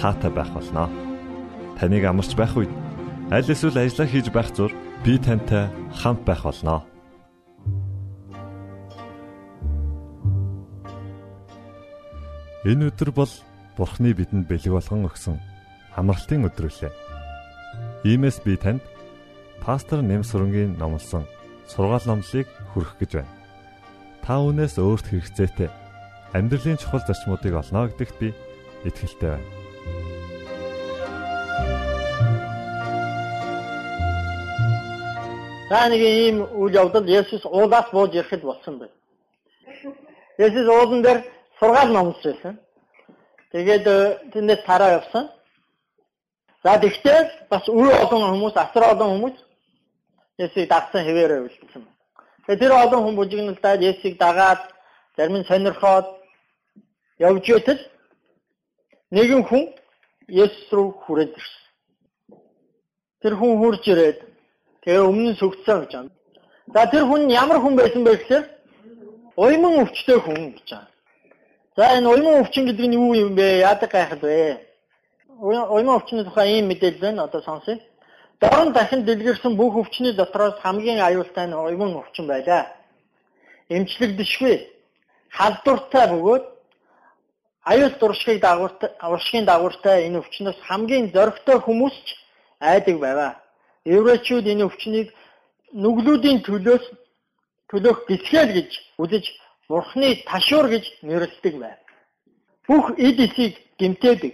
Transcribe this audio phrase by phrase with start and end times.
[0.00, 0.88] таатай байх болноо.
[1.76, 2.72] Таныг амарч байх үед
[3.28, 4.72] аль эсвэл ажиллаа хийж байх зур
[5.04, 5.68] би тантай
[6.00, 6.80] хамт байх болноо.
[12.64, 13.32] Энэ өдөр бол
[13.76, 15.36] Бурхны бидэнд бэлэг болгон өгсөн
[15.96, 16.92] амралтын өдөр үлээ.
[18.04, 18.84] Иймээс би танд
[19.64, 21.24] пастор Нэмсүрэнгийн номлосон
[21.64, 23.32] сургаал номлыг хүргэх гэж байна.
[24.20, 25.72] Та үүнээс өөрт хэрэгцээтэй
[26.36, 28.28] амьдралын чухал зарчмуудыг олно гэдэгт би
[28.84, 29.59] итгэлтэй байна.
[35.70, 38.96] За нэг ийм үйл явдал Есүс уулаас бууж ирэхэд болсон байна.
[40.44, 41.22] Есүс уулан дээр
[41.60, 42.58] сургаал номлож байсан.
[43.52, 45.30] Тэгээд э, тэндээс тараа явсан.
[46.64, 49.36] За тэгтээ бас үе олон хүмүүс, асар олон хүмүүс
[50.42, 51.86] Есүсийг дагсан хэвээрээ үлдсэн.
[52.46, 54.74] Тэгээд тэр олон хүн бужигналдаад Есүсийг дагаад
[55.16, 56.06] зарим нь сонирхоод
[57.22, 57.80] явж байтал
[59.14, 59.70] нэгэн хүн
[60.26, 61.62] Есүс рүү хүрээд ирсэн.
[63.22, 64.29] Тэр хүн хурж ирээд
[64.82, 66.10] тэгээ өмнө нь сүгцсэн гэж байна.
[66.74, 68.44] За тэр хүн ямар хүн байсан бэ гэхээр
[69.36, 70.88] уйман өвчтэй хүн гэж байна.
[71.76, 73.64] За энэ уйман өвчин гэдэг нь юу юм бэ?
[73.64, 74.60] Яадаг гайхал вэ?
[75.40, 77.24] Уйман өвчний тухай ийм мэдээлэл байна.
[77.24, 77.78] Одоо сонсъё.
[78.40, 82.66] Дорн дахин дэлгэрсэн бүх өвчний дотроос хамгийн аюултай нь уйман өвчин байлаа.
[83.68, 84.56] Эмчлэгдэшгүй,
[85.36, 86.44] халдвартай бөгөөд
[87.70, 92.08] аюул дуршигыг дагууртай уршигын дагууртай энэ өвчнөөс хамгийн зоригтой хүмүүс ч
[92.60, 93.32] айдаг байваа.
[93.96, 95.08] Еврейчүүд энэ өвчнийг
[95.82, 96.84] нүглүүдийн төлөөс
[97.70, 98.70] төлөөх гисгэл гэж
[99.02, 99.24] үзэж
[99.70, 101.78] Бурхны ташуур гэж нэрлэдэг байв.
[102.66, 104.32] Бүх эд эсийг гимтээдэг,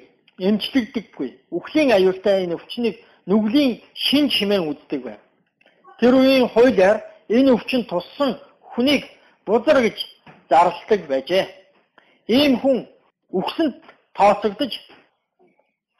[0.48, 1.28] эмчлэгдэггүй.
[1.56, 2.96] Үхлийн аюултай энэ өвчнийг
[3.28, 5.20] нүглийн шин чимээн үздэг байв.
[6.00, 8.40] Тэр үеийн хуулиар энэ өвчин туссан
[8.72, 9.04] хүнийг
[9.46, 9.96] бузар гэж
[10.48, 11.44] зарладаг байжээ.
[12.28, 12.88] Ийм хүн
[13.38, 13.76] үхсэнд
[14.16, 14.72] тооцогдож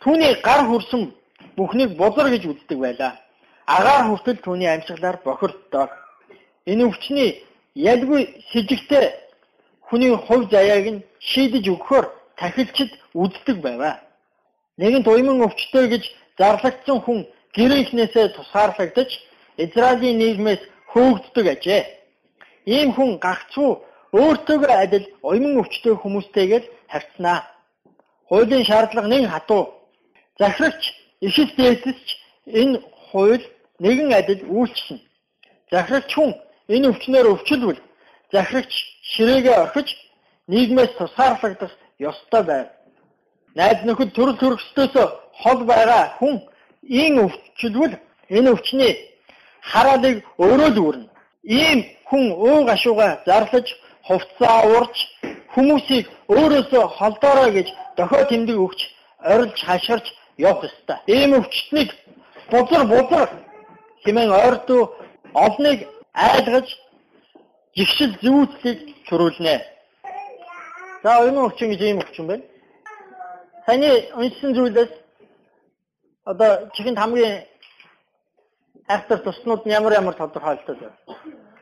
[0.00, 1.02] түүний гар хүрсэн
[1.56, 3.12] бүхнийг бузар гэж үздэг байлаа.
[3.66, 5.90] Агаар хүртэл түүний амьсгалаар бохирддог.
[6.70, 7.42] Энэ өвчний
[7.74, 8.22] ялгүй
[8.52, 9.04] сэжигтэй
[9.90, 12.06] хүний хувь заяаг нь шийдэж өгөхөөр
[12.38, 13.98] тахилчид үздэг байваа.
[14.78, 16.04] Нэгэн туйман өвчтөй гэж
[16.38, 19.10] зарлагдсан хүн гэрээхнээсээ тусгаарлагдаж
[19.64, 20.62] Израилийн нийгмээс
[20.92, 21.82] хөөгддөг ажээ.
[22.66, 23.82] Ийм хүн гагцуу
[24.14, 27.38] өөртөөгөө адил уйман өвчтөй хүмүүстэйгээр харьцнаа.
[28.28, 29.62] Хуулийн шаардлага нэг хатуу.
[30.38, 30.82] Захирагч
[31.26, 32.06] ишил дээсч
[32.46, 32.78] энэ
[33.10, 33.46] хууль
[33.78, 35.02] нэгэн адил үйлчлэнэ.
[35.70, 36.30] Захирагч хүн
[36.74, 37.80] энэ өвчнөр өвчлвөл
[38.32, 38.72] захирагч
[39.12, 39.88] ширээгээ орхиж
[40.48, 42.66] нийгмээс тусгаарлагдах ёстой байв.
[43.54, 44.94] Найз нөхөд төрөл төрөстөөс
[45.42, 46.36] хол байгаа хүн
[46.82, 47.94] ийм өвчлвөл
[48.36, 48.94] энэ өвчний
[49.70, 51.06] хараалыг өөрөө л үүрнэ.
[51.44, 53.66] Ийм хүн өө гашууга зарлаж
[54.08, 54.96] хувцаа урж
[55.54, 58.80] хүмүүсийг өөрөөсөө холдоорой гэж дохио тэмдэг өгч
[59.32, 60.06] орилж хашгирч
[60.38, 60.98] явах ёстой.
[61.06, 61.90] Ийм өвчтнийг
[62.50, 63.28] бузар бузар
[64.04, 64.82] хэмээн ойртуу
[65.34, 66.68] олныг айлгаж
[67.76, 69.54] жигшил зүүцлийг чөрүүлнэ.
[71.02, 72.44] За энэ өвчин гэж ийм өвчин байна.
[73.66, 74.92] Таны уншсан зүйлээс
[76.24, 77.44] одоо чихэнд хамгийн
[78.88, 80.90] айхтар туснууд нь ямар ямар тодорхойлолтой вэ?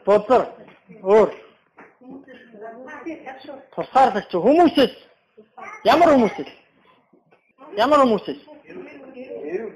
[0.06, 0.42] Бузар,
[1.02, 1.30] өөр.
[3.74, 4.94] Тусгаарлагч хүмүүсээс?
[5.84, 6.50] Ямар хүмүүсээс?
[7.76, 8.40] Ямар хүмүүсээс?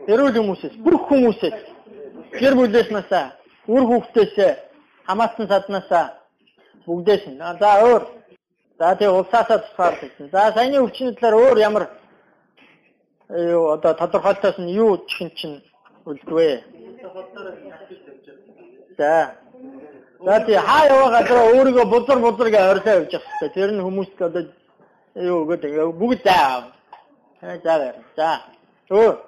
[0.06, 0.74] Эрүүл хүмүүсээс.
[0.84, 1.77] Бүх хүмүүсээс
[2.40, 3.26] гэр бүлээс насаа
[3.66, 4.34] үр хүүхдээс
[5.08, 6.06] хамаатан саднасаа
[6.86, 8.02] бүгдээс нь за өөр
[8.78, 11.84] за тэгээ улсаасаа тусгаарлагч за саяны өвчний талаар өөр ямар
[13.28, 15.58] юу одоо тодорхойлтоос нь юу чихэн чинь
[16.08, 16.64] үлдвэ
[18.98, 19.38] за
[20.24, 23.50] За тий хаа яваа газар өөрийгөө бузар бузар гэж орилоо явж явах хэрэгтэй.
[23.54, 24.42] Тэр нь хүмүүст одоо
[25.14, 26.74] юу гэдэг бүгд заа.
[27.40, 28.30] За за.
[28.90, 29.27] Өө.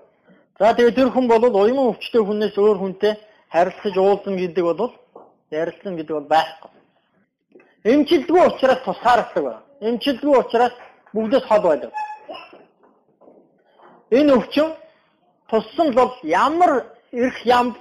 [0.61, 3.17] За тэгээ тэр хүн бол уйман өвчтэй хүнээс өөр хүнтэй
[3.49, 4.93] харилцаж уулзсан гэдэг бол
[5.49, 6.71] ярилцсан гэдэг бол байхгүй.
[7.89, 9.62] Эмчилдэггүй учраас тусгаарладаг байна.
[9.81, 10.75] Эмчилдэггүй учраас
[11.17, 11.93] бүгдээс хол байдаг.
[14.12, 14.69] Энэ өвчин
[15.49, 17.77] туссан бол ямар эрх ямд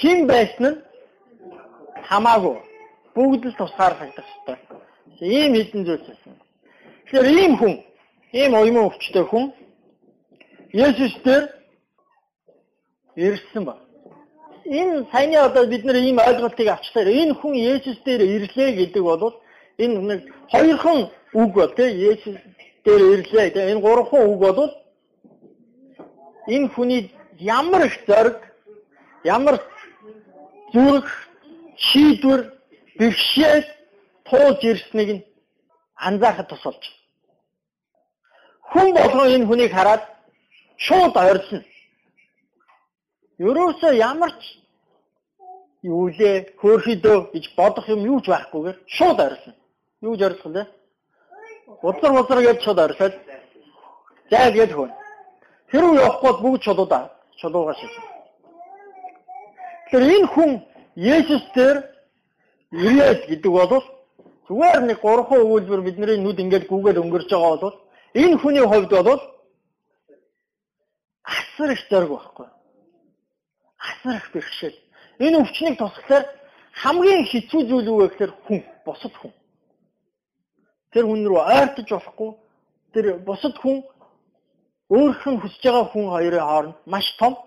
[0.00, 0.80] хин байсан нь
[2.08, 2.56] хамаагүй
[3.14, 4.56] бүгд л тусгаарлагдах хэрэгтэй.
[5.20, 6.34] Ийм хэдэн зүйлс байсан.
[7.04, 7.74] Тэгэхээр ийм хүн
[8.32, 9.52] ийм уйман өвчтэй хүн
[10.72, 11.60] Есүс дээр
[13.16, 13.78] ирсэн ба.
[14.64, 17.04] Энэ саяны одоо бид нэр ийм ойлголтыг авчлаа.
[17.04, 19.34] Энэ хүн Есүс дээр ирлээ гэдэг бол
[19.78, 20.20] энэ нэг
[20.50, 22.36] хоёрхан үг бол тийм Есүс
[22.84, 23.72] дээр ирлээ.
[23.72, 24.70] Энэ гурван үг бол
[26.46, 28.38] энэ хүний ямар их зориг,
[29.24, 29.60] ямар
[30.72, 31.10] зүрх,
[31.76, 32.52] шийдвэр,
[32.98, 33.66] бэрхшээл
[34.24, 35.24] туулж ирснийг нь
[35.96, 36.82] анзаахад тусалж.
[38.70, 40.02] Хүн болгон энэ хүнийг хараад
[40.76, 41.64] шууд ойрлсон.
[43.42, 44.42] Ерөөсөө ямар ч
[45.82, 49.54] юу лээ хөөрхөдөө гэж бодох юм юу ч байхгүйгээр шууд ойрлсон.
[50.06, 50.62] Юу ч ойрлох вэ?
[51.82, 53.14] Удлар удлар гэж шууд ойрлоод
[54.30, 54.90] зай гэж хөн.
[55.70, 57.02] Хэрвээ явахгүй бүгд чулуудаа
[57.40, 58.04] чулуугаа шийдсэн.
[59.90, 60.50] Тэр энэ хүн
[60.94, 61.78] Есүс дээр
[62.70, 63.82] ирээд гэдэг бол
[64.46, 67.76] зүгээр нэг гурван өгүүлбэр бидний нүд ингээд гүгээд өнгөрч байгаа бол
[68.14, 69.20] энэ хүний хувьд бол
[71.24, 72.46] асар их зориг байхгүй.
[74.02, 74.78] Асар их бэрхшээл.
[75.18, 76.26] Энэ өвчнийг тусахлаар
[76.82, 79.32] хамгийн хэцүү зүйл юу вэ гэхээр хүн, бусад хүн.
[80.90, 82.30] Тэр хүн рүү ойртож болохгүй.
[82.92, 83.86] Тэр бусад хүн
[84.90, 87.38] өөрөх нь хүсэж байгаа хүн хоёрын хооронд маш том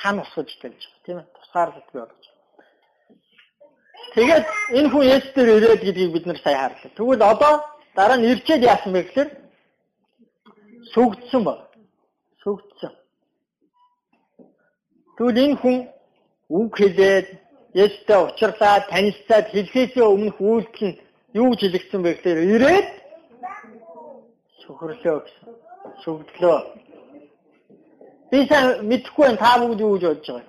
[0.00, 1.26] хан усгаж тавьж байгаа тийм ээ.
[1.36, 2.64] Тусгаарлалт бий болгож байгаа.
[4.14, 4.46] Тэгээд
[4.78, 6.96] энэ хүн Есүс дээр ирээд гэдгийг бид нар сайн харлаа.
[6.96, 7.54] Тэгвэл одоо
[7.94, 9.30] дараа нь ирчээд яасан бэ гэхээр
[10.94, 11.68] сүгдсэн баг.
[12.42, 12.92] Сүгдсэн.
[15.18, 15.76] Тэгвэл энэ хүн
[16.48, 17.28] үг хэлээд
[17.74, 20.98] Есүстэй уулзлаа, танилцаад хэлхээсээ өмнөх үйлдэл нь
[21.36, 22.88] юу гэж хэлэгдсэн бэ гэхээр ирээд
[24.64, 25.48] сөхрлөө гэсэн.
[26.02, 26.58] Сүгдлөө.
[28.30, 30.46] Би сайн мэдэхгүй байна та бүгд юу гэж бодож байгаа.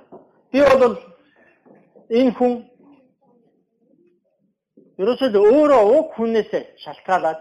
[0.51, 0.95] Би бол
[2.09, 2.53] энэ хүн
[5.01, 6.51] ерөөсөө өөрөө уг хүнээс
[6.83, 7.39] шалтгаалаад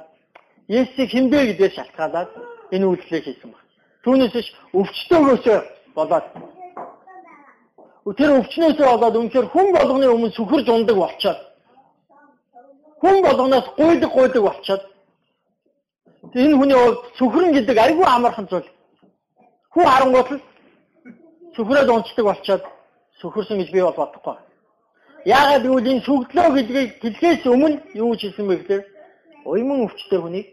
[0.69, 2.31] Есүсийг хинбэ гэдгээр шалтгаалаад
[2.75, 3.69] энэ үйлдэлийг хийсэн байна.
[4.05, 5.58] Түүнээс биш өвчтөөгөөсөө
[5.96, 6.26] болоод
[8.16, 11.38] тэр өвчнөөсөө болоод үнэхээр хүн болгоны өмнө сүхэрж ундаг болчоод
[13.00, 14.82] хүн болгоноос гуйдаг гуйдаг болчоод
[16.34, 16.78] энэ хүний
[17.19, 18.69] сүхрэн гэдэг айгүй амархан зүйл.
[19.72, 20.40] Хүн харангуут л
[21.56, 22.62] сүхрээд унцдаг болчоод
[23.20, 24.37] сүхэрсэн гэж би бол бодохгүй.
[25.25, 28.82] Яагаад гэвэл энэ сүгдлөө гэдгийг хэлхээс өмнө юу гэж хэлсэн бэ гэхээр
[29.44, 30.49] уйман өвчтэй хүнийг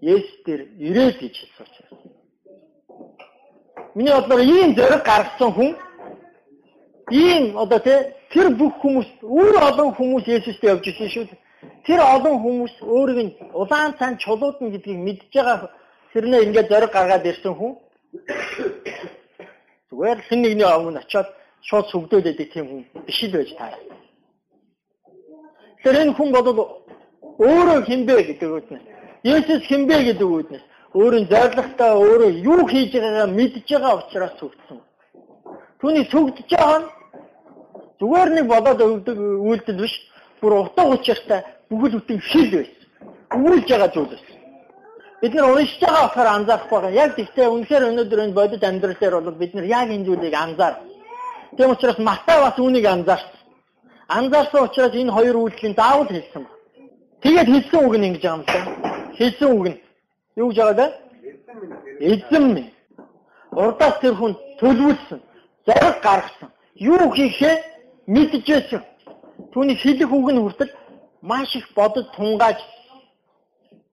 [0.00, 1.92] Есүс дээр ирээд гэж хэлсэн учраас.
[3.94, 5.70] Миний бодлоор ийм зориг гаргасан хүн
[7.10, 11.40] ийм одоо тэр бүх хүмүүс өөр олон хүмүүс Есүстэй явж ирсэн шүү дээ.
[11.86, 15.70] Тэр олон хүмүүс өөрийг нь улаан цан чулуудна гэдгийг мэдж байгаа
[16.12, 17.72] тэрнээ ингээд зориг гаргаад ирсэн хүн
[19.90, 21.28] зүгээр хэн нэгний өмнө очиод
[21.68, 23.80] шууд сүгдөөд байдаг тийм хүн биш л байж таараа.
[25.82, 26.48] Тэр энэ хүн бол
[27.38, 28.84] өөрөө хинбэ гэдэг үгнээс
[29.24, 30.64] Есүс хинбэ гэдэг үгнээс
[30.94, 34.78] өөрийн зоригтой өөрөө юу хийж байгаагаа мэдж байгаа учраас сүгдсэн.
[35.84, 36.86] Түүний сүгдэж байгаа нь
[38.00, 39.94] зүгээр нэг болоод өгдөг үйлдэл биш.
[40.40, 42.88] Бүр утга учиртай бүхэл бүтэн хил байсан.
[43.36, 44.36] Өвүүлж байгаа зүйл байсан.
[45.20, 46.90] Бид нар уншиж байгаа болохоор анзаарах байгаа.
[47.04, 50.74] Яг тэгтээ үнэхээр өнөөдөр энэ бодит амьдрал дээр бол бид нар яг энэ зүйлийг анзаар.
[51.56, 53.40] Тийм учраас Матай бас үүнийг анзаарсан.
[54.08, 56.44] Анзаарсан учраас энэ хоёр үйлдэлийн заавал хэлсэн.
[57.20, 58.72] Тэгээд хэлсэн үг нь ингэж юм байна.
[59.20, 59.78] Хэлсэн үг нь
[60.40, 60.86] юу гэж байгаа вэ?
[62.00, 62.72] Эзэн минь.
[63.52, 65.20] Урдаас тэр хүн төлөвлөсөн,
[65.66, 66.50] зориг гаргасан.
[66.74, 67.54] Юу хийхээ
[68.06, 68.82] мэдчихсэн.
[69.52, 70.70] Түүний хэлэх үг нь хүртэл
[71.22, 72.58] маш их бодод тунгааж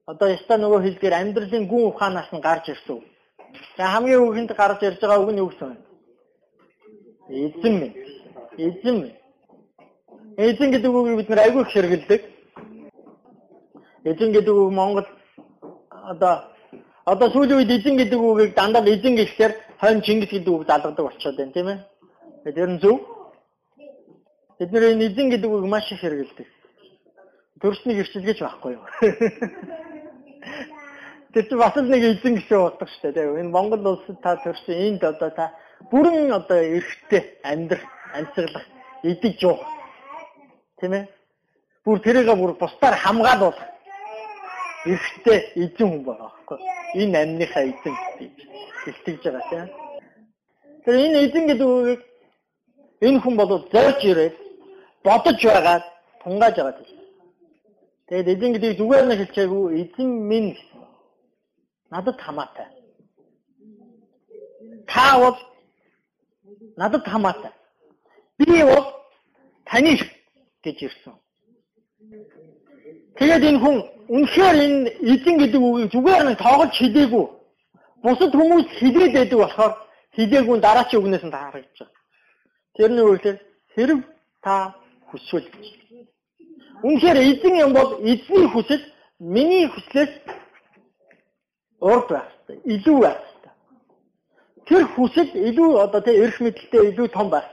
[0.05, 2.99] одоо яста нөгөө хэлгээр амьдралын гүн ухаанаас нь гарч ирсэн.
[3.77, 5.77] За хамгийн үгэнд гарч ирж байгаа үг нь юу гэсэн бэ?
[7.45, 7.95] Эзэн минь.
[8.57, 9.17] Эзэн минь.
[10.37, 12.21] Эзэн гэдэг үгийг бид нар айгүй их хэрэгэлдэг.
[14.03, 15.07] Эзэн гэдэг үг Монгол
[16.11, 16.33] одоо
[17.05, 21.37] одоо сүүлийн үед эзэн гэдэг үгийг дандаа эзэн гэхээр хойно Чингис гэдэг үг залгадаг болчиход
[21.37, 21.79] байна тийм ээ.
[22.53, 23.01] Тэр нь зөв.
[24.59, 26.47] Бид нэр эзэн гэдэг үг маш их хэрэгэлдэг.
[27.61, 28.85] Төрснийг ирчилгэж байхгүй юу?
[31.33, 33.41] Тэр чинь бас л нэг эзэн гэсэн утга шүү дээ.
[33.41, 35.57] Энэ Монгол улсад та төрсөн энд одоо та
[35.89, 37.81] бүрэн одоо эрхтэй амьдрах,
[38.13, 38.65] амьсгалах,
[39.01, 39.57] идэж юу
[40.77, 41.09] тийм ээ.
[41.85, 43.70] Бүр тэрийгээ бүр бусдаар хамгаалуулах
[44.85, 46.59] эрхтэй эзэн хүн байгаа байхгүй.
[47.01, 48.35] Энэ амьныхаа эзэн гэж
[48.83, 49.67] хэлтгэж байгаа тийм.
[50.83, 52.01] Тэр энэ эзэн гэдэг үгийг
[53.05, 54.35] энэ хүн бол зорж ирээд
[55.03, 55.83] бодож байгаад
[56.23, 57.01] тунгааж байгаа тийм.
[58.07, 60.81] Тэгээд эзэн гэдгийг зүгээр нь хэлчихээгүй эзэн минь гэсэн.
[61.91, 62.67] Надад хамаатай.
[64.87, 65.37] Та бол
[66.75, 67.53] надад хамаатай.
[68.37, 68.85] Би бол
[69.65, 69.93] таны
[70.63, 71.13] гэж ирсэн.
[73.21, 73.77] Тэгээд энэ хүн
[74.09, 77.25] үнэхээр энэ эзэн гэдэг үгийг зүгээр нь тоогож хэлээгүй.
[78.01, 79.73] Бусад хүмүүс хилээд байдаг болохоор
[80.17, 82.01] хилээгүй дараачийн үгнээс нь таарагдаж байгаа.
[82.73, 83.37] Тэрний үгээр
[83.77, 83.99] хэрв
[84.41, 84.73] та
[85.13, 85.45] хүсвэл
[86.81, 88.83] Үнэхээр эзэн юм бол эзний хүсэл
[89.21, 90.13] миний хүслээс
[91.77, 92.57] урд байх хэрэгтэй.
[92.73, 93.53] Илүү байх хэрэгтэй.
[94.65, 97.45] Тэр хүсэл илүү одоо тэ эрх мэдэлтэй илүү том байх.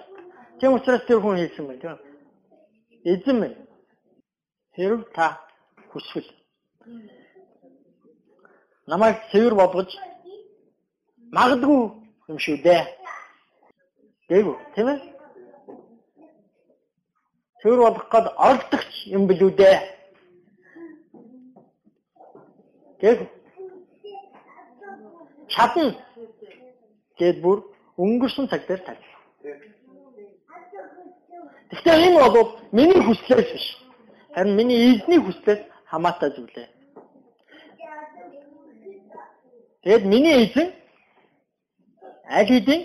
[0.61, 1.99] Тийм учраас тэр хүн хэлсэн байна тийм.
[3.05, 3.57] Эзэн минь
[4.73, 5.48] хэрв та
[5.99, 6.31] хүсвэл
[8.87, 9.91] намайг цэвэр болгож
[11.35, 11.83] магадгүй
[12.31, 12.83] юм шүү дээ.
[14.29, 14.99] Дээгүү тийм ээ?
[17.61, 19.79] цэвэр болох гээд оролдогч юм билүү дээ.
[23.01, 23.19] Тэг
[25.53, 25.95] чадна
[27.19, 27.59] гэд бүр
[27.99, 29.05] өнгөрсөн цаг дээр тавь.
[31.71, 33.67] Тэгэхээр энэ бол миний хүслээс биш.
[34.35, 36.69] Харин миний эзний хүслээс хамаатай зүйл ээ.
[39.85, 40.69] Тэгэд миний эзэн
[42.39, 42.83] аль хэдийн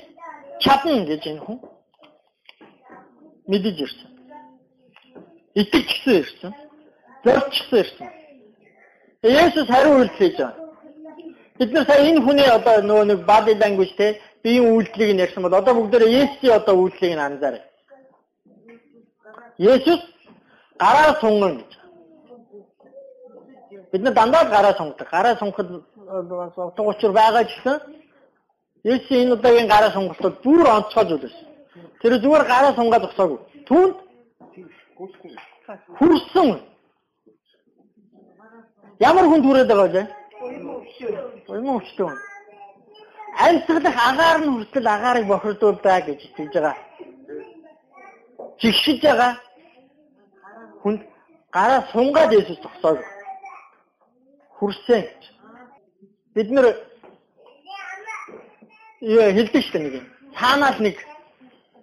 [0.64, 1.58] чадна гэж энэ хүн
[3.48, 4.14] мэдэж ирсэн
[5.56, 6.54] итгэжсэн ирсэн.
[7.24, 8.08] Зорчсон ирсэн.
[9.24, 10.54] Есүс хариу үйлдэлж байгаа.
[11.58, 15.54] Бид нар сая энэ хүний одоо нөгөө нэг body language те биеийн үйлдэлийг нэрсэн бол
[15.54, 17.64] одоо бүгдээрээ Есүсийн одоо үйлдэлийг нь анзаарай.
[19.58, 20.02] Есүс
[20.80, 21.72] гараа сунган гэж.
[23.94, 25.08] Бид нар дандаа гараа сунгдаг.
[25.10, 25.70] Гараа сунгахад
[26.68, 27.78] утга учир байгаа ч гэсэн
[28.84, 31.48] Есүсийн энэ удаагийн гараа сонголтод бүр онцгой зүйл байсан.
[32.02, 33.40] Тэр зүгээр гараа сунгаад зогсоогүй.
[33.70, 33.96] Түүнд
[36.00, 36.50] хүрсэн.
[39.10, 40.04] Ямар хүн түрээд байгаа вэ?
[41.54, 42.18] Уйман өвчтөн.
[43.46, 46.76] Амьсгалах агаар нь хүртэл агаарыг бохирдуулдаа гэж хэлж байгаа.
[48.60, 49.34] Жигшиж байгаа
[50.82, 51.02] хүнд
[51.56, 53.13] гараа сунгаад Есүс зогсоог.
[54.58, 55.04] Хүрсэн.
[56.36, 56.68] Бид нэр
[59.02, 59.96] хэлдэг шүү дээ нэг.
[60.38, 60.98] Цаанаас нэг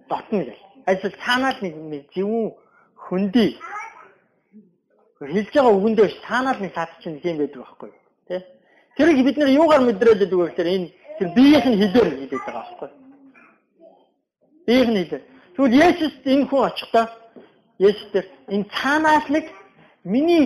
[0.08, 0.62] дотно гэл.
[0.86, 1.74] Ажил цаанаас нэг
[2.14, 2.54] зөвүүн
[3.10, 3.58] хөндөй
[5.20, 7.90] хэлж байгаа үгэндээ таанаад нэг сад чинь тийм байдаг байхгүй
[8.28, 8.40] тий
[8.96, 12.64] Тэрийг бид нэр юугаар мэдрээд байдаг вэ гэхээр энэ тэр биеийнх нь хэлээр хэлээд байгаа
[12.64, 12.90] байхгүй
[14.66, 15.24] биеийнх нь хэлээр
[15.54, 17.06] тэгвэл Есүс энэ хүн очихдоо
[17.78, 19.44] Есүс тэр энэ цаанаас нэг
[20.08, 20.44] миний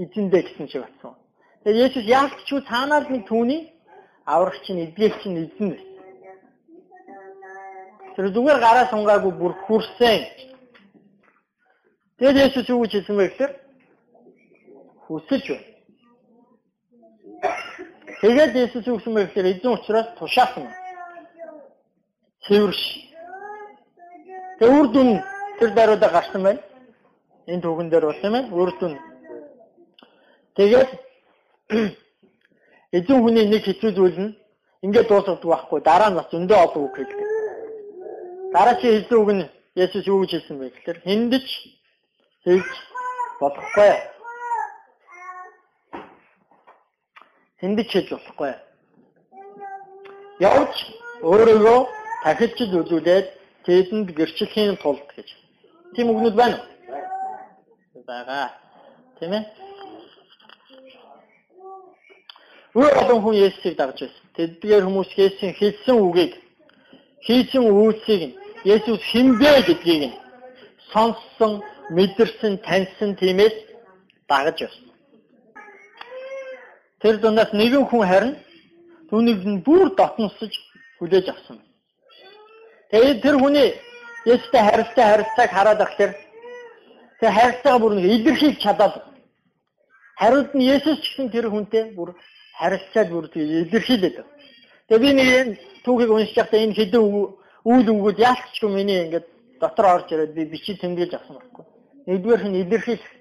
[0.00, 1.17] эзэндээ гэсэн шиг батсан
[1.68, 3.68] Тэгэхээр Есүс яалт ч цаанаас нэг түүний
[4.24, 5.84] аврагч нь эдгэгч нь эзэн байсан
[8.16, 10.24] Тэр зүгээр гараа сунгаагүй бүр хүрсэн
[12.16, 13.52] Тэгээд Есүс юу гэж хэлсэн бэ гэхээр
[15.04, 15.68] хүсэж байна.
[18.24, 20.72] Тэгээд Есүс юу гэсэн бэ гэхээр эзэн учраас тушаасан.
[22.48, 22.82] Цэвэрш.
[24.56, 25.20] Тэгээд үр дүн
[25.60, 26.64] тэр даруйда гарсан байна.
[27.44, 28.48] Энэ түүхэн дээр болсон байна.
[28.56, 28.96] Үр дүн.
[30.56, 31.07] Тэгээд
[32.96, 34.36] эзэн хүний нэг хэцүү зүйл нь
[34.84, 35.80] ингээд дуусгадаг байхгүй.
[35.84, 37.28] Дараа нь бас зөндөө олон үг хэлдэг.
[38.54, 39.44] Дараа чи хэлсэн үг нь
[39.76, 41.46] Есүс юу гэж хэлсэн бэ гэхээр хиндэж
[42.44, 42.68] хийж
[43.40, 43.92] болохгүй.
[47.60, 48.52] Хиндэж хийж болохгүй.
[50.40, 50.74] Явж
[51.22, 51.78] өөрийгөө
[52.24, 53.26] тахилж үзүүлээд
[53.68, 55.28] тэдэнд гэрчлэхийн тулд гэж.
[55.94, 58.02] Тийм үгнүүд байна уу?
[58.08, 58.56] Бага.
[59.20, 59.67] Тийм ээ?
[62.78, 64.24] Өөр олон хүн Есүсийг дагж байсан.
[64.36, 66.32] Тэдгээр хүмүүс Есүсийн хэлсэн үгийг
[67.26, 68.22] хийсэн үйлсийг
[68.72, 70.18] Есүс хинбэ гэдгийг нь
[70.92, 71.52] сонссон
[71.96, 73.56] мэдэрсэн, таньсан тиймээс
[74.30, 74.86] дагаж явсан.
[77.02, 78.34] Тэр дундаас нэгэн хүн харин
[79.10, 80.52] түүнийг нь бүр дотносож
[80.98, 81.58] хүлээж авсан.
[82.90, 83.68] Тэгээд тэр хүний
[84.32, 86.12] Есүстэй харилцаа харилцааг хараад ахлаар
[87.20, 88.94] тэр харилцаагаа бүр нэг илэрхийлж чадаад
[90.20, 92.14] хариуд нь Есүс ч гэсэн тэр хүнтэй бүр
[92.58, 94.16] харилцаад бүр илэрхийлээд.
[94.88, 97.02] Тэгээ би нэг түүхийг уншиж байхдаа энэ хэдэн
[97.64, 99.26] үйл өнгөд яалтчгүй миний ингээд
[99.60, 101.64] дотор орж ирээд би бичиж тэмдэглэж авсан байхгүй.
[102.08, 103.12] Нэгдүгээр нь илэрхийлэх.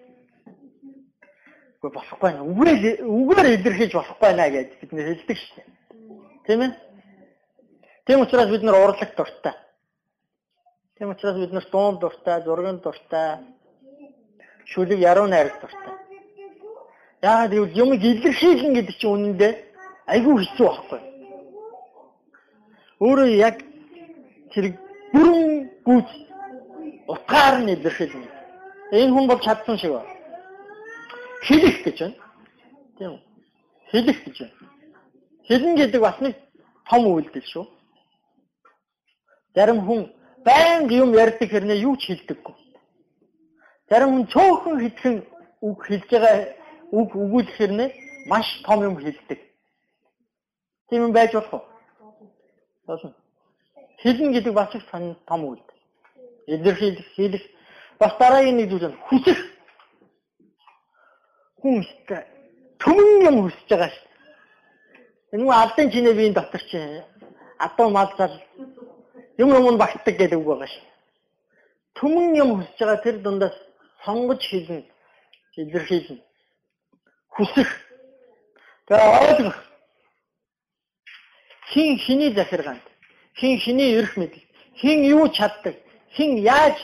[1.78, 2.42] Үгүй болохгүй нэ.
[2.50, 5.68] Үгээр үгээр илэрхийлж болохгүй нэ гэж бид нэр хэлдэг шүү дээ.
[6.48, 6.72] Тийм ээ?
[8.06, 9.56] Тийм учраас бид нар урлаг дуртай.
[10.98, 13.44] Тийм учраас бид нар дуун дуртай, зургийн дуртай,
[14.72, 16.07] шүлэг яруу найр дуртай.
[17.22, 19.54] Яагаад гэвэл юм илэрхийлэн гэдэг чинь үнэндээ
[20.06, 21.02] айгүй хэцүү байхгүй.
[23.02, 23.58] Өөрөө яг
[24.54, 24.66] тэр
[25.14, 26.10] бүрэн гүйц
[27.10, 28.30] утгаар нь илэрхийлнэ.
[28.92, 30.14] Энэ хүн бол чадсан шиг байна.
[31.42, 32.16] Хэлэх гэж байна.
[32.98, 33.22] Тийм үү?
[33.92, 34.56] Хэлэх гэж байна.
[35.48, 36.36] Хэлнэ гэдэг бас нэг
[36.90, 37.66] том үйлдэл шүү.
[39.56, 40.14] Зарим хүн
[40.46, 42.56] байнга юм ярьдаг хэрнээ юу ч хэлдэггүй.
[43.90, 45.16] Зарим хүн цөөхөн хэлхэн
[45.66, 46.57] үг хэлж байгаа
[46.92, 47.90] үг өгүүлэх хэрнээ
[48.28, 49.40] маш том юм хэлдэг.
[50.90, 51.64] Тийм юм байж болох уу?
[52.86, 53.14] Болно.
[53.98, 54.86] Хэлнэ гэдэг бас их
[55.26, 55.82] том үйлдэл.
[56.48, 57.44] Илэрхийлэх, хийх
[58.00, 59.40] бас дараагийн нэг зүйл нь хүсэх.
[61.60, 62.24] Хүн өстэй
[62.80, 64.08] төмөн юм хүсэж байгаа шүү.
[65.34, 66.78] Энэ алдан чинээ биеийн дотор чи
[67.58, 68.34] адуу мал зал
[69.38, 70.86] юм юм багтдаг гэдэг үг байгаа шүү.
[71.98, 73.58] Төмөн юм хүсэж байгаа тэр дундаас
[74.06, 74.86] сонгож хэлнэ,
[75.58, 76.22] илэрхийлнэ.
[77.38, 77.70] Хүсэх.
[78.88, 79.58] Тэгээ ойлгох.
[81.70, 82.82] Хин хиний захиргаанд,
[83.38, 84.42] хин хиний эрх мэдэл,
[84.74, 85.76] хин юу чаддаг,
[86.16, 86.78] хин яаж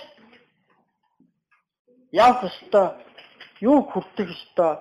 [2.11, 3.01] явах ёстой,
[3.61, 4.77] юу хүртэх ёстой,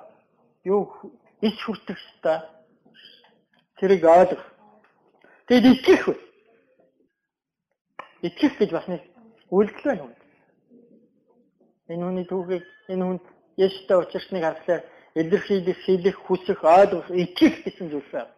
[0.64, 0.92] юу
[1.40, 2.38] ич хүртэх ёстой.
[3.80, 4.44] Тэрийг ойлгох.
[5.48, 6.14] Тэгэд итгэх вэ?
[8.28, 9.00] Итгэх гэж бас нэг
[9.48, 10.14] үйлдэл байна уу?
[11.88, 13.24] Энэ хүний түүхийг энэ хүнд
[13.56, 18.32] Есүстэй учирсныг харахаар илэрхийлэх, хийх, хүсэх, ойлгох, итгэх гэсэн зүйл байна.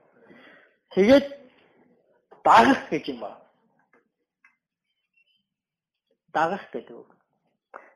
[0.95, 1.27] Тэгээд
[2.45, 3.41] дагах гэж юм байна.
[6.33, 7.11] Дагах гэдэг үг.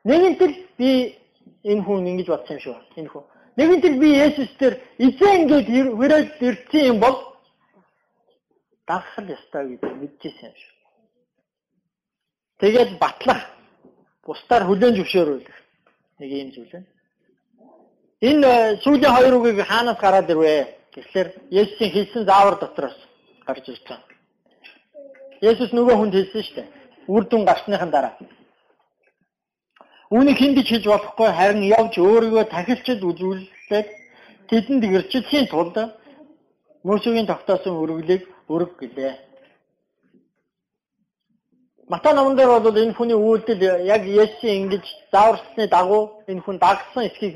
[0.03, 1.17] Нэгэн тэл би
[1.63, 2.77] энэ хүн ингэж бодсон юм шүү.
[2.95, 3.23] Энэ хүн.
[3.57, 7.15] Нэгэн тэл би Есүс дээр эзэн ингэж хүрээд ирсэн юм бол
[8.87, 10.73] дагах л ёстой гэж мэдчихсэн юм шүү.
[12.59, 13.43] Тэгээд батлах,
[14.23, 15.47] бусдаар хүлээн зөвшөөрөх
[16.19, 16.98] нэг юм зүйл байна.
[18.21, 20.75] Энэ э, сүүлийн хоёр үгийг хаанаас гараад ирвэ?
[20.91, 22.97] Тэгэхээр Есүсийн хэлсэн заавар дотроос
[23.47, 24.17] гарч ирж байгаа.
[25.39, 26.67] Есүс нөгөө хүнд хэлсэн шүү дээ.
[27.07, 28.19] Үр дүн гарсныхан дараа.
[30.11, 33.87] Үүнийг хиндэж хийж болохгүй харин явж өөрийгөө тахилчид үзүүлээд
[34.49, 35.77] тэдэнд гэрчлэхийн тулд
[36.83, 39.15] Мөсөгийн тогтоосон өргөлийг өрг гэлээ.
[41.87, 43.63] Матай номон дээр бол энэ хүний үйлдэл
[43.95, 47.35] яг Есүсийн ингэж зааварсны дагуу энэ хүн дагсан эсхийг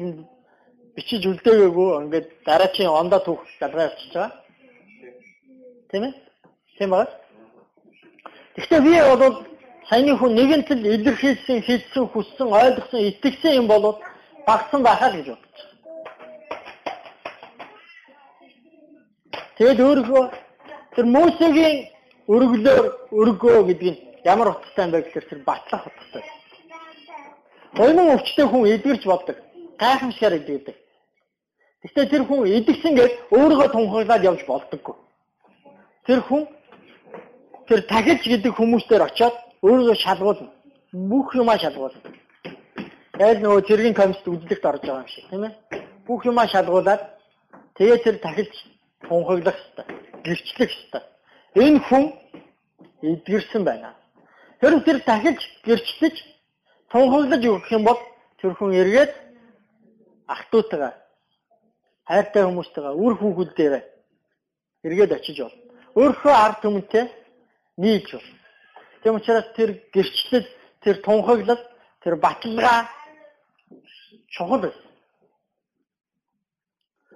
[0.95, 4.31] бичиж үлдээгээгүй ингээд дараачийн ондоо түүх залгаа явчихж байгаа.
[5.89, 6.13] Тийм ээ?
[6.77, 7.11] Тийм байна.
[8.55, 9.35] Гэхдээ би бол
[9.89, 13.97] саяны хүн нэгэнтэл илэрхийлсэн, хэлсэн, хүссэн, ойлгосон, итгэсэн юм бол
[14.47, 15.73] багсан байхаа гэж бодож байгаа.
[19.57, 20.25] Тэгэд өөрөөгөө
[20.95, 21.75] тэр Мосегийн
[22.33, 22.85] өргөлөөр
[23.21, 26.23] өргөө гэдэг нь ямар утгатай бэ гэхээр тэр батлах утгатай.
[27.83, 29.37] Ойнон өвчтэй хүн эдгэрч боддог.
[29.81, 30.75] Гайхамшигар эдгэрдэг.
[31.83, 34.95] Гэхдээ тэр хүн идэгсэн гэж өөрийгөө тунхаглаад явж болдоггүй.
[36.07, 36.47] Тэр хүн
[37.67, 39.35] тэр тахилч гэдэг хүмүүстээр очиод
[39.67, 40.47] өөрийгөө шалгуулна.
[40.95, 41.99] Бүх юмаа шалгуулна.
[43.19, 45.53] Тэгээд нөгөө цэргийн комист үзлэгт орж байгаа юм шиг тийм ээ.
[46.07, 47.01] Бүх юмаа шалгуулад
[47.75, 48.53] тэгээд тэр тахилч
[49.03, 49.85] тунхаглах хэрэгтэй.
[50.23, 51.03] Гэрчлэх хэрэгтэй.
[51.67, 52.03] Энэ хүн
[53.03, 53.91] эдгэрсэн байна.
[54.63, 56.15] Тэр тэр тахилч гэрчлэж
[56.95, 57.99] тунхаглаж өгөх юм бол
[58.39, 59.11] тэр хүн эргээд
[60.31, 61.02] ах トゥ утгаа
[62.07, 63.83] хайртай хүмүүстэйгээ үр хүүхдүүдтэйгээ
[64.83, 65.55] эргээд очиж бол.
[65.95, 67.05] Өөрийнхөө ард түмэнтэй
[67.77, 68.29] нийлж бол.
[69.03, 70.47] Тийм учраас тэр гэрчлэл,
[70.83, 71.61] тэр тунхаглал,
[72.03, 72.89] тэр баталгаа
[74.29, 74.87] чухал байсан.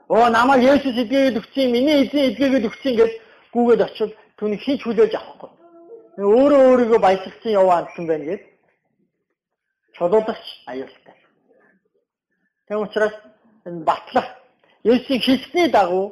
[0.08, 3.12] Оо намайг Есүс эдгээд өгсөн, миний эзэн эдгээд өгсөн гэж
[3.52, 5.52] гүгээд очил түүнийг хийж хүлээж авахгүй.
[6.17, 8.43] Өөрөө өөрийгөө баясгалсан яваа андсан байна гэд
[10.00, 11.15] чулуулагч аюултай.
[12.67, 13.15] Тийм учраас
[13.65, 14.28] энэ батлах
[14.88, 16.06] Есүсийн хэлсний дагуу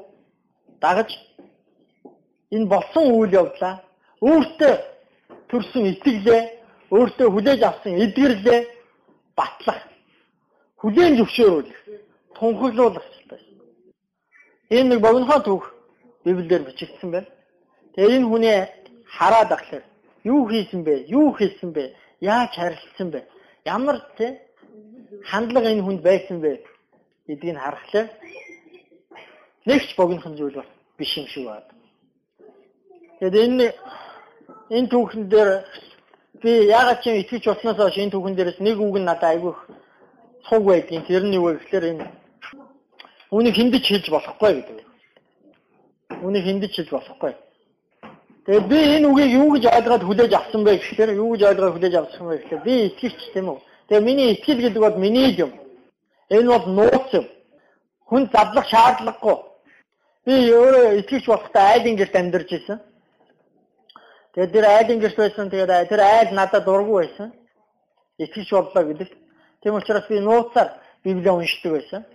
[0.83, 1.09] дагаж
[2.55, 3.75] энэ болсон үйл явдлаа
[4.29, 4.73] өөртөө
[5.49, 6.41] төрсөн итгэлээ
[6.95, 8.61] өөртөө хүлээж авсан эдгэрлээ
[9.39, 9.81] батлах
[10.81, 11.79] хүлээн зөвшөөрөх
[12.35, 13.41] тунхаглуулах хэрэгтэй.
[14.77, 15.65] Энэ нэг богинохон түүх
[16.25, 17.29] Библиэр бичигдсэн байна.
[17.95, 18.57] Тэгээ энэ хүний
[19.17, 19.83] хараад ахлаа
[20.23, 20.93] юу хийсэн бэ?
[21.07, 21.83] Юу хийсэн бэ?
[22.19, 23.19] Яаж харилцсан бэ?
[23.65, 24.27] Ямар тэ
[25.29, 26.51] хандлага энэ хүнд байсан бэ
[27.27, 28.05] гэдгийг харахлаа
[29.65, 31.69] нэгч богинохон зүйл бол биш юм шиг байна.
[33.19, 33.73] Тэгэд энэ
[34.69, 35.49] энэ түүхэн дээр
[36.41, 39.54] би ягаад ч итгэж болсноос хойш энэ түүхэн дээрээс нэг үг нь надад айгүй
[40.49, 42.06] цуг байдгийн тэр нь юу вэ гэхээр энэ
[43.32, 44.78] үнийг хиндэж хэлж болохгүй гэдэг.
[46.21, 47.34] Үнийг хиндэж хэлж болохгүй.
[48.45, 51.95] Тэгээд би энэ үгийг юу гэж ойлгоод хүлээж авсан бэ гэхээр юу гэж ойлгоод хүлээж
[51.97, 53.60] авсан бэ гэхээр би итгэвч тийм үү.
[53.89, 55.51] Тэгээд миний итгэл гэдэг бол миний юм.
[56.30, 57.25] Энэ бол нууц юм.
[58.10, 59.54] Хүн задлах шаардлагагүй.
[60.25, 62.79] Би өөрөө итгэж болохтой айлын гэрт амьдарч ирсэн.
[64.33, 65.49] Тэгээд тэр айлын гэрт байсан.
[65.53, 67.29] Тэгээд тэр айл надад дургу байсан.
[68.17, 69.09] Итгэж боллоо гэдэг.
[69.61, 72.05] Тийм учраас би нууцаар Библийг уншдаг байсан.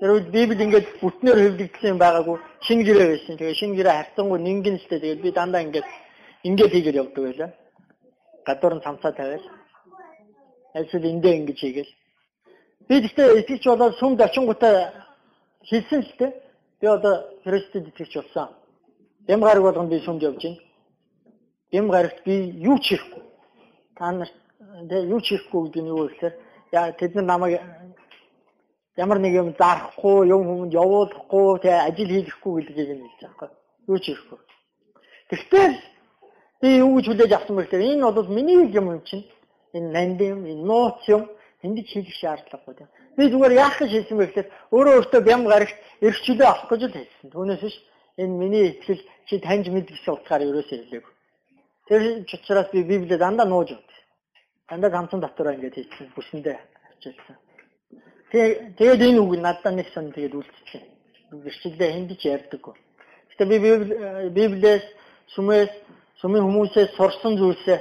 [0.00, 2.36] Тэр үед Библи ингээд бүтнээр хэвлэгдсэн юм байгаагүй
[2.66, 3.38] шинэ гэрээ байсан.
[3.38, 4.98] Тэгээд шинэ гэрээ харцсангүй нингэн сте.
[4.98, 5.86] Тэгээд би дандаа ингээд
[6.42, 7.50] ингээд хийгээд явдаг байлаа.
[8.46, 9.46] Гадуур нь цамцаа тавиал.
[10.74, 11.92] Эсвэл эндээ ингэж хийгээл.
[12.88, 15.06] Би гэхдээ итгэж болоод сүмд очингуудаа
[15.62, 16.43] хэлсэн л дээ.
[16.84, 18.48] Би одоо Христэд итгэж болсон.
[19.26, 20.60] Бям гараг болгон би сүмд явж байна.
[21.72, 23.22] Бям гарагт би юу ч хийхгүй.
[23.96, 24.28] Та нар
[24.92, 26.34] юу ч хийхгүй гэдэг нь юу гэхээр
[26.72, 27.62] яа тэд нар намайг
[28.98, 33.48] ямар нэг юм зарахгүй, юм хүнд явуулахгүй, тэгээ ажил хийхгүй гэдгийг нь хэлж байгаа байхгүй.
[33.88, 34.38] Юу ч хийхгүй.
[35.30, 35.76] Тэгвэл
[36.60, 39.24] би юу гэж хүлээж авсан бэ гэхээр энэ бол миний юм юм чинь.
[39.72, 41.32] Энэ нанд юм, энэ нууц юм
[41.64, 42.90] энд хийх шаардлагагүй тийм.
[43.16, 46.96] Би зүгээр яах гэж хэлсэн бэ гэхээр өөрөө өөртөө бям гарагт эрхчлөө авах гэж л
[47.00, 47.28] хэлсэн.
[47.32, 47.76] Түүнээс биш
[48.20, 51.12] энэ миний итгэл чи таньж мэд гэсэн утгаар ерөөсөө хэлээгүй.
[51.88, 54.00] Тэр учраас би Библийг дандаа нууж өгдөө.
[54.68, 56.12] Дандаа ганцхан дотороо ингэж хэлсэн.
[56.16, 56.56] Бүсэндээ
[56.92, 57.36] авчилсан.
[58.30, 60.80] Тэгээд энэ үг надад нэг сон тэгээд үлдчихэ.
[61.32, 62.74] Гэрчлэлдээ хиндэж ярьдаггүй.
[63.30, 63.56] Гэтэ би
[64.30, 64.84] Библиэс
[65.34, 65.72] сүмээс
[66.20, 67.78] сүмийн хүмүүсээс сурсан зүйлсээ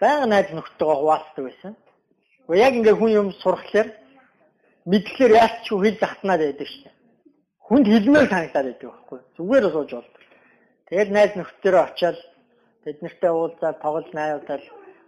[0.00, 1.72] байнга найз нөхдөйгөө хуваалцдаг байсан.
[2.48, 3.88] Яг ингээ хүн юм сурахлаар
[4.90, 6.92] мэдлэхээр яаж ч хэл захтнаад байдаг шээ.
[7.66, 9.18] Хүнд хэлмээр санагдаад байдаг байхгүй.
[9.36, 10.22] Зүгээр сууж болдог.
[10.90, 12.18] Тэгээд найз нөхдөөрөө очиад
[12.84, 14.64] бид нартай уулзаад тоглож найруулаад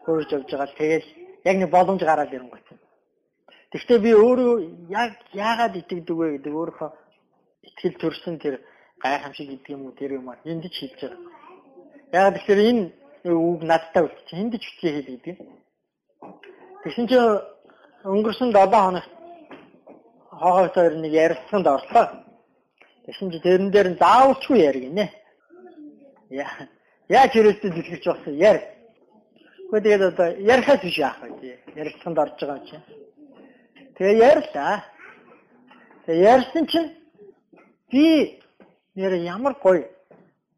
[0.07, 1.05] хөрж явж байгаа л тэгээд
[1.45, 2.69] яг нэг боломж гараад ирэнгүүт.
[3.75, 4.55] Гэхдээ би өөрөө
[4.95, 6.91] яг яагаад итгэдэг вэ гэдэг өөрөө
[7.69, 8.63] итгэл төрсөн тэр
[9.03, 11.19] гайхамшиг гэдэг юм уу тэр юм аа энд ч хийж байгаа.
[12.15, 12.83] Яагаад тэгэхээр энэ
[13.35, 14.39] үг надтай үлдчих.
[14.39, 15.37] Энд ч хүчээ хэлдэг.
[16.85, 17.41] Тэгсэн чинь
[18.05, 19.11] өнгөрсөн 7 хоногт
[20.29, 22.07] хоогоос хоёр нэг ярилцсанд орлоо.
[23.09, 25.09] Тэгсэн чинь тэрэн дээр нь заавалчгүй яригнэ.
[26.29, 26.69] Яа.
[27.09, 28.61] Яаж хэрэгцээ дэлгэрч болсон яар.
[29.73, 31.57] Гэхдээ тэгээд одоо ярихаас биш яах вэ?
[31.73, 32.85] Ярилцсанд орж байгаа чинь.
[33.97, 34.85] Тэгээ ярьлаа.
[36.05, 36.89] Тэгээ ярьсан чинь
[37.89, 38.41] би
[38.95, 39.89] нэр ямар гоё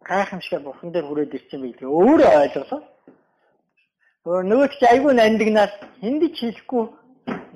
[0.02, 2.82] гайхамшигтай бурхан дээр хүрээд ирсэн бэ гэдэг өөрөө ойлголоо.
[4.26, 5.70] Нөгөө ч айгүй нандинаас
[6.02, 6.84] хиндэж хэлэхгүй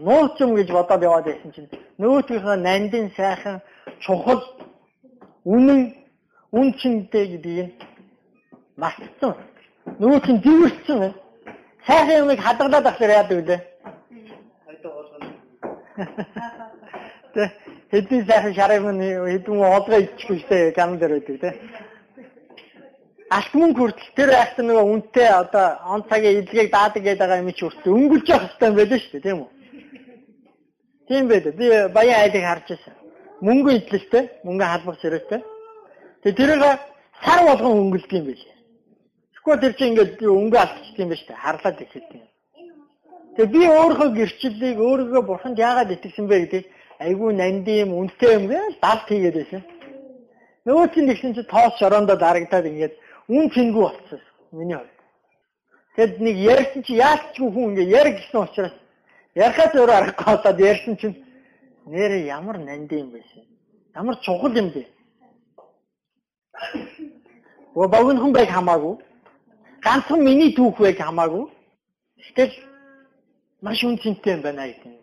[0.06, 1.66] нууц юм гэж бодоод яваад байсан чинь
[1.98, 3.58] нөгөөтгийнхөө нандин сайхан
[3.98, 4.38] чухал
[5.42, 5.80] үнэн
[6.54, 7.74] үн чинтэй гэдгийг
[8.78, 9.34] мартсан.
[9.98, 11.18] Нөгөө дивэрсэн байна.
[11.86, 13.60] Сайхан юмыг хадгалаад ахлаар яадаг үлээ.
[17.34, 17.42] Тэ
[17.90, 21.50] хэдийн сайхан шарыг нь хэдэн олгоо иччих үстэй кам дээр байдаг тэ
[23.30, 27.52] алт мөнгө хүртэл тэр айхсан нөгөө үнтэй одоо он цагийн эдлэгийг даадаг гэдэг байгаа юм
[27.54, 29.50] чи хүртэл өнгөлж явах хэрэгтэй байлаа шүү дээ тийм үү?
[31.08, 31.52] Тийм байлаа.
[31.60, 32.94] Би баян айлыг харж байсан.
[33.46, 35.40] Мөнгө эдлэлтэй, мөнгө халбах зэрэгтэй.
[36.22, 36.62] Тэгээ тэрийг
[37.24, 38.56] сар болгон өнгөлдөг юм байлээ.
[39.30, 41.42] Тэгэхгүй тэр чинь ингээд өнгө алдчих юм ба шүү дээ.
[41.44, 42.26] Харлаад ихэд юм.
[43.36, 46.64] Тэгээ би өөрийнхөө гэрчлэлийг өөрийгөө бурханд яагаад итгэсэн бэ гэдэг
[46.98, 49.62] айгүй нанди юм, үнтэй юм гээл далд хийгээд байсан.
[50.66, 52.94] Нөгөө чинь нэгсэн чи тоос шорондоо дарагдаад ингээд
[53.30, 54.20] үн цэнгүү болчихсон
[54.52, 54.98] миний хувьд.
[55.96, 58.74] Тэгэд нэг ярьсан чи яалтчгүй хүн ингээ ярь гэсэн учраас
[59.34, 61.16] ярихаас өөр аргагүй болоод ярьсан чинь
[61.86, 63.22] нэрээ ямар нанд юм бэ?
[63.94, 64.82] Ямар чухал юм бэ?
[67.74, 68.98] Оо богинохон байг хамаагүй.
[69.82, 71.46] Ганцхан миний түүх байг хамаагүй.
[72.18, 72.52] Гэтэл
[73.62, 74.98] маш үнцэнтэй юм байна гэдэг.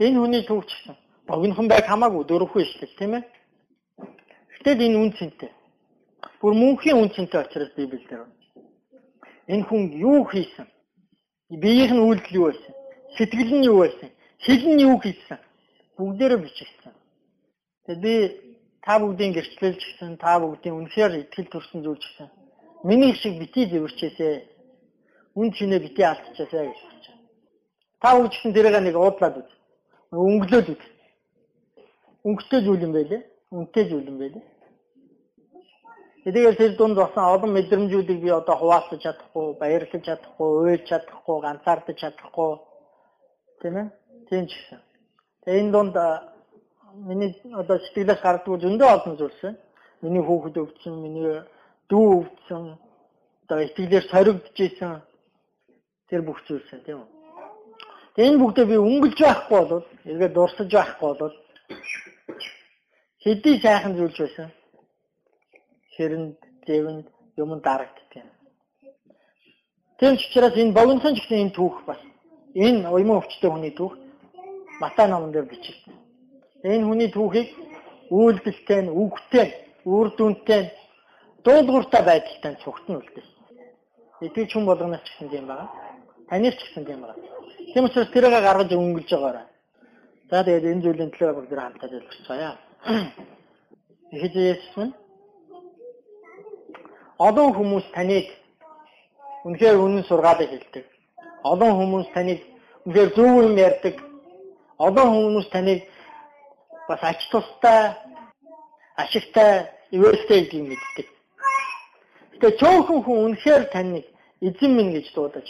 [0.00, 0.96] Энэ хүний түүх ч гэсэн
[1.28, 3.24] богинохон байг хамаагүй дөрөвхөө шүү дээ, тийм ээ.
[4.56, 5.50] Гэтэл энэ үнцэнтэй.
[6.40, 8.36] Бүр мөнхийн үнцэнтэй учраас Библиэлд байна.
[9.48, 10.66] Энэ хүн юу хийсэн?
[11.48, 12.74] Биеийнх нь үйлдэл юу байсан?
[13.16, 14.10] Сэтгэл нь юу байсан?
[14.44, 15.38] Хэл нь юу хийсэн?
[15.96, 16.92] Бүгдээрээ бичсэн.
[17.86, 18.14] Тэгээд би
[18.84, 22.28] та бүгдийн гэрчлэлж гисэн, та бүгдийн үнэхээр итгэл төрсэн зүйл гисэн.
[22.84, 24.28] Миний шиг бити зэвэрчээсэ.
[25.38, 27.24] Үн чинээ бити алдчихаасаа гэж хэлж байна.
[28.02, 29.50] Та бүгд гисэн тэрийг нэг уудлаад үз.
[30.12, 30.82] Өнгөлөөд үз.
[32.28, 33.22] Өнгөтэй зүйл юм байлээ.
[33.54, 34.44] Үнтэй зүйл юм байлээ.
[36.26, 41.96] Тэгээд тэр дунд басан олон мэдрэмжүүдийг би одоо хуваалцаж чадахгүй, баярлаж чадахгүй, уйлж чадахгүй, ганцаардаж
[42.02, 42.50] чадахгүй
[43.62, 43.86] тийм ээ.
[44.26, 44.80] Тийм ч гэсэн.
[45.46, 45.94] Тэгээд энэ дунд
[47.06, 49.62] миний одоо сэтгэлээс гардгүй зөндөө олон зүйлс байна.
[50.02, 51.46] Миний хүүхэд өвдсөн, миний
[51.86, 52.74] дүү өвдсөн,
[53.46, 54.98] одоо итгэлээр соригдож исэн
[56.10, 57.10] тэр бүх зүйлс байна тийм үү.
[58.18, 61.34] Тэгээд энэ бүгдээ би өнгөлж байхгүй бол, эргээд дурсаж байхгүй бол
[63.22, 64.50] хэдий сайхан зүйлс байсан
[65.96, 67.06] хэрэнд дэвэнд
[67.36, 68.28] юм дарагддаг юм.
[69.98, 72.00] Тэр учраас энэ богинохон ч гэсэн энэ түүх бас
[72.54, 73.94] энэ уйман өвчтэй хүний түүх
[74.80, 75.94] Матай номон дээр бичсэн.
[76.62, 77.48] Энэ хүний түүхийг
[78.10, 79.48] үйлдэлтэй нь үгтэй,
[79.88, 80.68] үр дүнтэй,
[81.44, 83.36] дуулууртай байдалтай цугтан үлдээсэн.
[84.20, 85.68] Итгэж хүн болгоноос ч гэсэн юм байна.
[86.28, 87.16] Танаас ч гэсэн юм байна.
[87.72, 89.46] Тийм учраас тэрийг гаргаж өнгөлж байгаарай.
[90.28, 92.52] За тэгээд энэ зүйлийн төлөө бүгд хамтдаа залбирцгаая.
[94.12, 94.94] Эхэж Есүс минь
[97.18, 98.26] олон хүмүүс таныг
[99.44, 100.84] үнэхээр үнэн сургаалыг хэлдэг.
[101.44, 102.40] Олон хүмүүс таныг
[102.84, 103.96] үнэхээр зөв юм ярьдаг.
[104.78, 105.80] Олон хүмүүс таныг
[106.88, 107.96] бас ач тустай,
[108.96, 111.06] ашигтай, ивэлтэй гэдгийг мэддэг.
[112.40, 114.04] Тэгээ цөөхөн хүн үнэхээр таныг
[114.44, 115.46] эзэн минь гэж дуудаж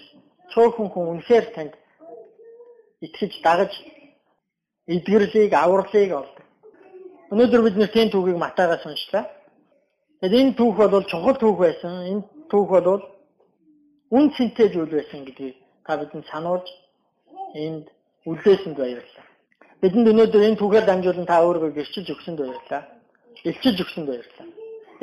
[0.55, 1.75] цөөхөн хүн үнэхээр танд
[3.03, 3.73] итгэж дагаж
[4.87, 6.47] эдгэрлийг авралыг олдог.
[7.31, 9.36] Өнөөдөр бид нэр тийм түүхийг Матайгаас уншлаа.
[10.21, 11.93] Тэгэхээр энэ түүх бол чухал түүх байсан.
[12.09, 13.03] Энэ түүх бол
[14.17, 16.67] үн цэнтэй зүйл байсан гэдгийг та бидэнд сануулж
[17.55, 17.93] энд
[18.25, 19.27] үлдээсэнд баярлалаа.
[19.83, 22.83] Бидэнд өнөөдөр энэ түүхээр дамжуулан та өөрийгөө гэрчилж өгсөнд баярлалаа.
[23.45, 24.49] Илчилж өгсөнд баярлалаа.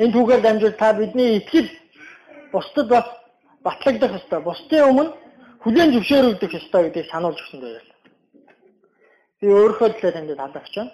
[0.02, 1.70] Энэ түүхээр дамжуул та бидний итгэл
[2.50, 3.06] бусдад бас
[3.62, 4.40] батлагдах ёстой.
[4.42, 5.14] Бусдын өмнө
[5.62, 7.98] хүлээн зөвшөөрөгдөх ёстой гэдгийг сануулж өгсөнд баярлалаа.
[9.38, 10.92] Би өөрийнхөө төлөө танд талархаж байна.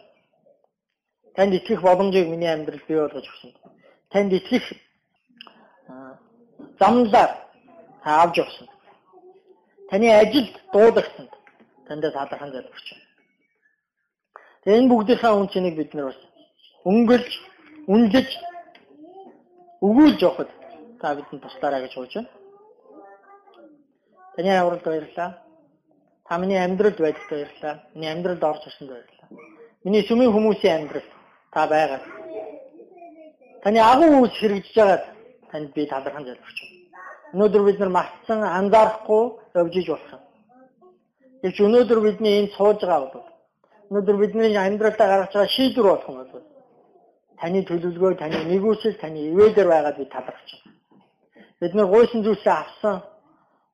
[1.37, 3.53] Танд итгэх боломжийг миний амьдралд бий болгож өгсөн.
[4.11, 4.65] Танд итгэх
[6.81, 7.31] замлаар
[8.03, 8.69] та авч явсан.
[9.91, 11.31] Таны ажилд дуудагсанд
[11.87, 13.07] танд талархан залбирч байна.
[14.63, 16.21] Тэгээ энэ бүгдийнхээ үн цэнийг бид нар бас
[16.91, 17.31] өнгөлж,
[17.93, 18.31] үнэлж
[19.87, 20.51] өгүүлж явахад
[21.01, 22.31] та бидэнд туслаарай гэж хууж байна.
[24.37, 25.31] Таны авралд баярлалаа.
[26.27, 27.75] Та миний амьдралд байдагт баярлалаа.
[27.95, 29.29] Миний амьдралд орж ирсэнд баярлалаа.
[29.85, 31.09] Миний сүмийн хүмүүсийн амьдрал
[31.53, 32.20] та байгаа.
[33.63, 35.05] Таны агуу үс хэрэгжиж байгаад
[35.51, 36.79] танд би талархан залбирч байна.
[37.35, 39.25] Өнөөдөр бид нар мартсан анзаарахгүй
[39.61, 40.23] явж иж болох юм.
[41.43, 43.29] Гэвч өнөөдөр бидний энд сууж байгаа бол
[43.91, 46.45] өнөөдөр бидний амьдралдаа гаргаж байгаа шийдвэр болох юм бол
[47.41, 50.77] таны төлөвлөгөө, таны нэгүсэл, таны ивэдэр байгаад би талархаж байна.
[51.61, 52.97] Бид нар гойсон зүйлсээ авсан.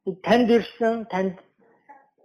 [0.05, 1.39] Бид танд ирсэн, танд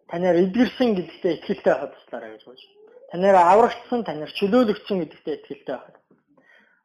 [0.09, 2.65] танаар эдгэрсэн гэдэгтээ итгэлтэй байхад туслаарай гэж бодож.
[3.11, 6.00] Танаар аврагдсан, танаар чөлөөлөгдсөн гэдэгтээ итгэлтэй байхад.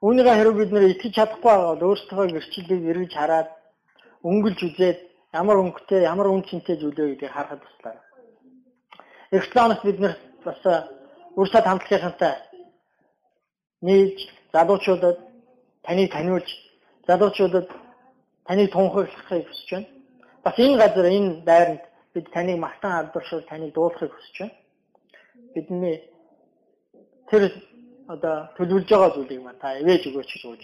[0.05, 3.49] Үүнийгээ хэрэг бид нэр итгэж чадахгүй бол өөрсдөө гэрчлэлийг эргэж хараад
[4.29, 4.99] өнгөлж үзээд
[5.33, 8.05] ямар өнгөтэй, ямар үн цэнтэй зүйлөө гэдгийг харахад туслаарай.
[9.33, 10.61] Рекламаас бид нэр бас
[11.41, 12.35] өөрсдөө хамтлагийнхантай
[13.87, 14.19] нийлж
[14.53, 15.17] залуучуудад
[15.87, 16.49] таныг таниулж
[17.09, 17.69] залуучуудад
[18.45, 19.89] таныг тунхаглахыг хүсэж байна.
[20.45, 21.83] Бас энэ газар энэ байранд
[22.15, 24.55] бид таныг мартан алдаршуул таныг дуулахыг хүсэж байна.
[25.55, 25.97] Бидний
[27.31, 27.43] тэр
[28.09, 30.63] одоо төлөвлөж байгаа зүйлийг маань та ивэж өгөөч гэж ууж.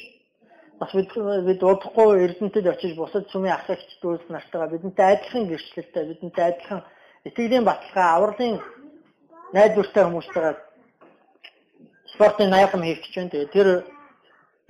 [0.80, 1.10] Бас бид
[1.48, 6.80] бид удахгүй Эрдэнэтэд очиж бусад сүмийн ах эгч дүүс нартайгаа бидэнтэй адилхан гэрчлэлтэй бидэнтэй адилхан
[7.28, 8.54] итгэлийн баталгаа авралын
[9.54, 10.54] найдвартай хүмүүстэйгээ
[12.14, 13.32] спортын наягам хийх гэж байна.
[13.32, 13.68] Тэгээ тэр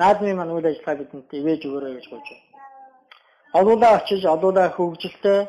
[0.00, 2.36] наадмын маань үйл ажиллагаа бидэнд ивэж өгөөрэй гэж байна.
[3.58, 5.40] Олуулаа очиж олуулаа хөгжилтэй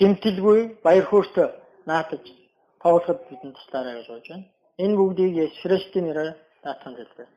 [0.00, 1.48] гэмтэлгүй баяр хөөртэй
[1.88, 2.24] наатаж
[2.82, 4.46] тоглоход бидэнд туслаарай гэж бодож байна.
[4.78, 7.28] Энэ бүгдийг Христийн нэрээр даатан хэлбэр.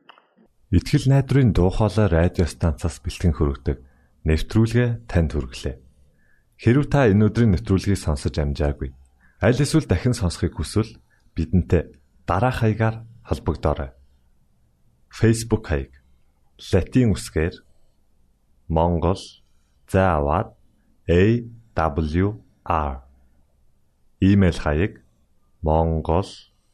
[0.77, 3.77] Итгэл найдрын дуу хоолой радио станцаас бэлтгэн хөрөгдөг
[4.29, 5.75] нэвтрүүлгээ танд хүргэлээ.
[6.61, 8.93] Хэрв та энэ өдрийн нэвтрүүлгийг сонсож амжаагүй
[9.41, 11.01] аль эсвэл дахин сонсохыг хүсвэл
[11.33, 11.97] бидэнтэй
[12.29, 13.89] дараах хаягаар холбогдорой.
[15.09, 15.97] Facebook хаяг:
[16.61, 17.57] Латин үсгээр
[18.69, 19.17] Монгол
[19.89, 20.53] заавад
[21.09, 22.95] AWR
[24.21, 25.01] Имейл хаяг: